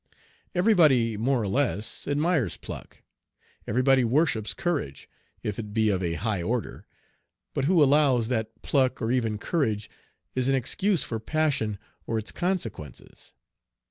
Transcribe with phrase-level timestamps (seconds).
[0.55, 3.03] Everybody more or less admires pluck.
[3.67, 5.07] Everybody worships courage,
[5.43, 6.87] if it be of a high order,
[7.53, 9.91] but who allows that pluck or even courage
[10.33, 11.77] is an excuse for passion
[12.07, 13.35] or its consequences?